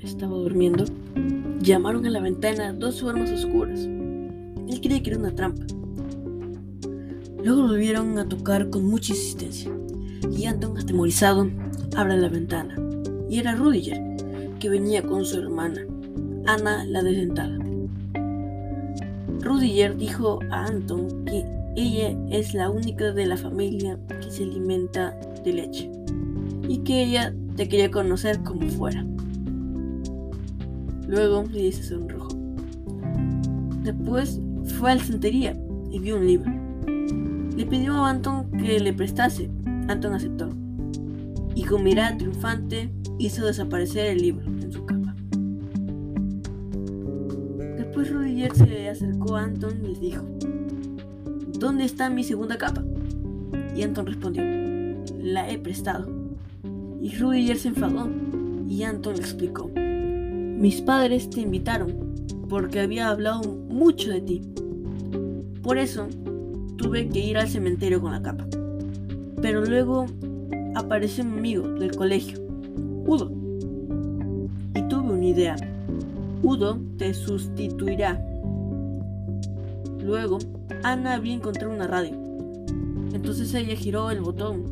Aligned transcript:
estaba 0.00 0.36
durmiendo, 0.36 0.84
llamaron 1.60 2.04
a 2.04 2.10
la 2.10 2.20
ventana 2.20 2.72
dos 2.72 3.00
formas 3.00 3.30
oscuras. 3.30 3.80
Él 3.80 4.80
creía 4.80 5.02
que 5.02 5.10
era 5.10 5.18
una 5.18 5.34
trampa. 5.34 5.64
Luego 7.42 7.68
volvieron 7.68 8.18
a 8.18 8.28
tocar 8.28 8.70
con 8.70 8.84
mucha 8.84 9.12
insistencia. 9.12 9.70
Y 10.36 10.44
Anton, 10.44 10.76
atemorizado, 10.76 11.48
abre 11.96 12.16
la 12.16 12.28
ventana. 12.28 12.76
Y 13.28 13.38
era 13.38 13.54
Rudiger, 13.54 14.00
que 14.58 14.68
venía 14.68 15.02
con 15.02 15.24
su 15.24 15.38
hermana, 15.38 15.80
Ana 16.46 16.84
la 16.84 17.02
desdentada. 17.02 17.58
Rudiger 19.40 19.96
dijo 19.96 20.40
a 20.50 20.66
Anton 20.66 21.24
que 21.24 21.44
ella 21.76 22.16
es 22.30 22.52
la 22.52 22.68
única 22.68 23.12
de 23.12 23.26
la 23.26 23.36
familia 23.36 23.98
que 24.20 24.30
se 24.30 24.42
alimenta 24.42 25.18
de 25.44 25.52
leche 25.52 25.90
y 26.68 26.78
que 26.78 27.04
ella 27.04 27.34
te 27.56 27.68
quería 27.68 27.90
conocer 27.90 28.42
como 28.42 28.68
fuera. 28.68 29.04
Luego 31.10 31.44
le 31.50 31.62
dice 31.62 31.82
sonrojo. 31.82 32.28
Después 33.82 34.40
fue 34.78 34.92
a 34.92 34.94
la 34.94 35.02
santería 35.02 35.60
y 35.90 35.98
vio 35.98 36.16
un 36.16 36.24
libro. 36.24 36.52
Le 37.56 37.66
pidió 37.66 37.94
a 37.94 38.10
Anton 38.10 38.48
que 38.52 38.78
le 38.78 38.92
prestase. 38.92 39.50
Anton 39.88 40.14
aceptó. 40.14 40.50
Y 41.56 41.64
con 41.64 41.82
mirada 41.82 42.16
triunfante 42.16 42.92
hizo 43.18 43.44
desaparecer 43.44 44.06
el 44.06 44.22
libro 44.22 44.46
en 44.46 44.70
su 44.70 44.86
capa. 44.86 45.16
Después 47.76 48.12
Rudiger 48.12 48.54
se 48.54 48.88
acercó 48.88 49.34
a 49.34 49.42
Anton 49.42 49.84
y 49.84 49.94
le 49.94 49.98
dijo, 49.98 50.24
¿Dónde 51.58 51.86
está 51.86 52.08
mi 52.08 52.22
segunda 52.22 52.56
capa? 52.56 52.84
Y 53.74 53.82
Anton 53.82 54.06
respondió, 54.06 54.44
la 55.18 55.50
he 55.50 55.58
prestado. 55.58 56.08
Y 57.02 57.16
Rudiger 57.16 57.58
se 57.58 57.68
enfadó 57.68 58.08
y 58.68 58.84
Anton 58.84 59.16
le 59.16 59.22
explicó, 59.22 59.72
mis 60.60 60.82
padres 60.82 61.30
te 61.30 61.40
invitaron 61.40 61.94
porque 62.50 62.80
había 62.80 63.08
hablado 63.08 63.40
mucho 63.70 64.10
de 64.10 64.20
ti. 64.20 64.42
Por 65.62 65.78
eso 65.78 66.06
tuve 66.76 67.08
que 67.08 67.18
ir 67.18 67.38
al 67.38 67.48
cementerio 67.48 68.02
con 68.02 68.12
la 68.12 68.20
capa. 68.20 68.46
Pero 69.40 69.64
luego 69.64 70.04
apareció 70.74 71.24
mi 71.24 71.38
amigo 71.38 71.66
del 71.66 71.96
colegio, 71.96 72.38
Udo. 73.06 73.32
Y 74.74 74.82
tuve 74.82 75.14
una 75.14 75.24
idea. 75.24 75.56
Udo 76.42 76.78
te 76.98 77.14
sustituirá. 77.14 78.22
Luego 80.04 80.40
Ana 80.82 81.14
había 81.14 81.32
encontrado 81.32 81.72
una 81.72 81.86
radio. 81.86 82.12
Entonces 83.14 83.54
ella 83.54 83.76
giró 83.76 84.10
el 84.10 84.20
botón 84.20 84.64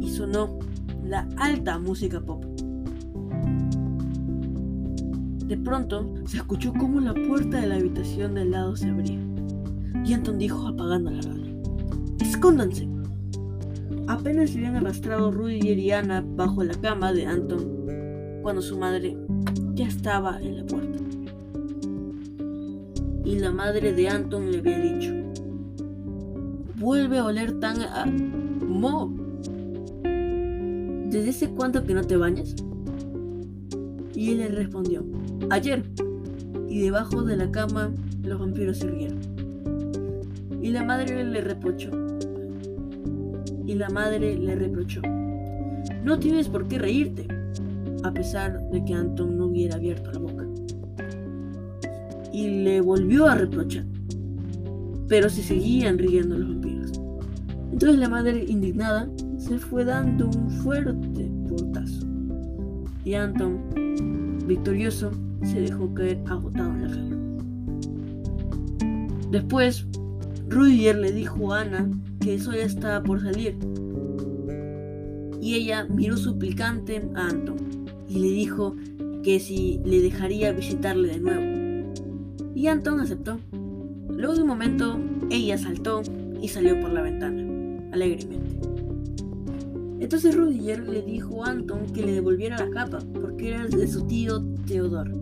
y 0.00 0.10
sonó 0.10 0.58
la 1.02 1.26
alta 1.38 1.78
música 1.78 2.20
pop. 2.20 2.47
De 5.48 5.56
pronto 5.56 6.14
se 6.26 6.36
escuchó 6.36 6.72
como 6.74 7.00
la 7.00 7.14
puerta 7.14 7.60
de 7.60 7.66
la 7.66 7.76
habitación 7.76 8.34
del 8.34 8.52
lado 8.52 8.76
se 8.76 8.88
abría. 8.88 9.18
Y 10.04 10.12
Anton 10.12 10.38
dijo 10.38 10.68
apagando 10.68 11.10
la 11.10 11.22
radio. 11.22 11.60
¡Escóndanse! 12.20 12.88
Apenas 14.06 14.50
se 14.50 14.58
habían 14.58 14.76
arrastrado 14.76 15.32
Rudiger 15.32 15.78
y 15.78 15.90
Ana 15.90 16.24
bajo 16.24 16.62
la 16.62 16.74
cama 16.74 17.12
de 17.12 17.26
Anton 17.26 18.40
cuando 18.42 18.62
su 18.62 18.78
madre 18.78 19.16
ya 19.74 19.88
estaba 19.88 20.40
en 20.40 20.58
la 20.58 20.64
puerta 20.64 20.98
y 23.28 23.38
la 23.38 23.52
madre 23.52 23.92
de 23.92 24.08
Anton 24.08 24.50
le 24.50 24.58
había 24.58 24.78
dicho, 24.78 25.12
vuelve 26.78 27.18
a 27.18 27.26
oler 27.26 27.60
tan 27.60 27.82
a... 27.82 28.06
Mo. 28.06 29.14
¿Desde 31.10 31.28
hace 31.28 31.50
cuánto 31.50 31.84
que 31.84 31.92
no 31.92 32.04
te 32.04 32.16
bañas? 32.16 32.54
Y 34.14 34.30
él 34.30 34.38
le 34.38 34.48
respondió, 34.48 35.04
ayer. 35.50 35.84
Y 36.68 36.80
debajo 36.82 37.22
de 37.22 37.36
la 37.36 37.50
cama 37.50 37.90
los 38.22 38.38
vampiros 38.38 38.78
se 38.78 38.88
rieron. 38.88 39.18
Y 40.62 40.70
la 40.70 40.84
madre 40.84 41.24
le 41.24 41.40
reprochó. 41.40 41.90
Y 43.66 43.74
la 43.74 43.88
madre 43.88 44.36
le 44.36 44.54
reprochó. 44.54 45.00
No 46.04 46.18
tienes 46.18 46.48
por 46.48 46.68
qué 46.68 46.78
reírte, 46.78 47.26
a 48.04 48.12
pesar 48.12 48.60
de 48.70 48.84
que 48.84 48.94
Anton 48.94 49.36
no 49.36 49.46
hubiera 49.46 49.76
abierto 49.76 50.10
la 50.12 50.18
boca 50.18 50.48
y 52.38 52.62
le 52.62 52.80
volvió 52.80 53.26
a 53.26 53.34
reprochar. 53.34 53.84
Pero 55.08 55.28
se 55.28 55.42
seguían 55.42 55.98
riendo 55.98 56.38
los 56.38 56.48
vampiros. 56.48 56.92
Entonces 57.72 57.98
la 57.98 58.08
madre, 58.08 58.44
indignada, 58.46 59.08
se 59.38 59.58
fue 59.58 59.84
dando 59.84 60.26
un 60.26 60.50
fuerte 60.50 61.30
portazo. 61.48 62.06
Y 63.04 63.14
Anton, 63.14 63.58
victorioso, 64.48 65.12
se 65.44 65.60
dejó 65.60 65.94
caer 65.94 66.18
agotado 66.26 66.70
en 66.70 66.82
la 66.82 66.88
cama. 66.88 67.16
Después, 69.30 69.86
Rudiger 70.48 70.96
le 70.96 71.12
dijo 71.12 71.52
a 71.52 71.60
Ana 71.60 71.88
que 72.20 72.34
eso 72.34 72.52
ya 72.52 72.64
estaba 72.64 73.02
por 73.02 73.20
salir. 73.20 73.56
Y 75.40 75.54
ella 75.54 75.84
miró 75.84 76.16
suplicante 76.16 77.08
a 77.14 77.28
Anton 77.28 77.56
y 78.08 78.18
le 78.18 78.28
dijo 78.28 78.74
que 79.22 79.38
si 79.38 79.80
le 79.84 80.00
dejaría 80.00 80.52
visitarle 80.52 81.08
de 81.08 81.20
nuevo 81.20 81.58
y 82.58 82.66
Anton 82.66 83.00
aceptó. 83.00 83.38
Luego 84.08 84.34
de 84.34 84.42
un 84.42 84.48
momento, 84.48 84.98
ella 85.30 85.56
saltó 85.58 86.02
y 86.42 86.48
salió 86.48 86.80
por 86.80 86.90
la 86.90 87.02
ventana, 87.02 87.40
alegremente. 87.92 88.77
Entonces 90.08 90.34
Rudiger 90.34 90.88
le 90.88 91.02
dijo 91.02 91.44
a 91.44 91.50
Anton 91.50 91.84
que 91.92 92.00
le 92.00 92.12
devolviera 92.12 92.56
la 92.56 92.70
capa, 92.70 92.98
porque 93.20 93.50
era 93.50 93.66
de 93.66 93.86
su 93.86 94.06
tío 94.06 94.42
Theodor. 94.66 95.12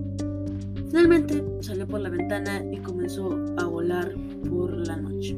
Finalmente 0.91 1.45
salió 1.59 1.89
por 1.89 1.99
la 1.99 2.09
ventana 2.09 2.63
y 2.73 2.77
comenzó 2.77 3.37
a 3.59 3.65
volar 3.65 4.15
por 4.49 4.87
la 4.87 4.95
noche. 4.95 5.37